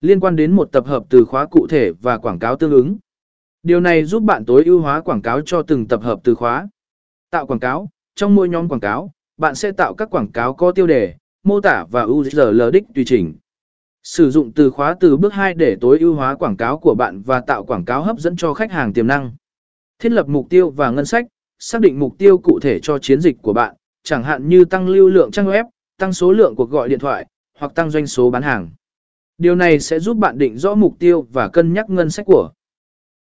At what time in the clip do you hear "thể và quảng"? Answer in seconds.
1.66-2.38